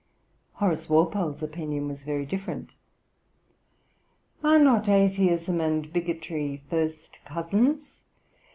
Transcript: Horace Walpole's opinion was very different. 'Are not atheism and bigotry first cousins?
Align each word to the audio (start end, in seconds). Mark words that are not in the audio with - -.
Horace 0.53 0.89
Walpole's 0.89 1.43
opinion 1.43 1.87
was 1.87 2.01
very 2.03 2.25
different. 2.25 2.71
'Are 4.43 4.57
not 4.57 4.89
atheism 4.89 5.61
and 5.61 5.93
bigotry 5.93 6.63
first 6.71 7.19
cousins? 7.23 7.93